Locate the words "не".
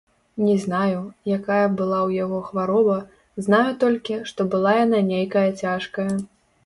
0.45-0.53